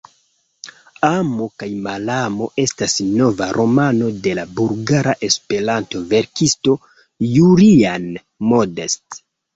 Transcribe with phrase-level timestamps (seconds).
[1.07, 6.75] Amo kaj malamo estas nova romano de la bulgara Esperanto-verkisto
[7.37, 8.09] Julian
[8.55, 9.23] Modest.